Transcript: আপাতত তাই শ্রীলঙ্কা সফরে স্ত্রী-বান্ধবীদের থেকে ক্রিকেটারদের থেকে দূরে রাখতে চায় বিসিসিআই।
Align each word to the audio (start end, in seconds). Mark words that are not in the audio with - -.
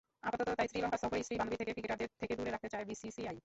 আপাতত 0.27 0.49
তাই 0.57 0.67
শ্রীলঙ্কা 0.71 0.99
সফরে 1.03 1.25
স্ত্রী-বান্ধবীদের 1.25 1.63
থেকে 1.67 1.75
ক্রিকেটারদের 1.75 2.09
থেকে 2.21 2.33
দূরে 2.39 2.53
রাখতে 2.53 2.69
চায় 2.73 2.85
বিসিসিআই। 2.89 3.37